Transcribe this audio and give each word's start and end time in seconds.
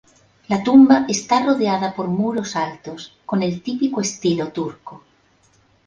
La 0.47 0.63
tumba 0.63 1.05
está 1.07 1.43
rodeada 1.45 1.93
por 1.93 2.07
muros 2.07 2.55
altos, 2.55 3.19
con 3.23 3.43
el 3.43 3.61
típico 3.61 4.01
estilo 4.01 4.51
turco. 4.51 5.03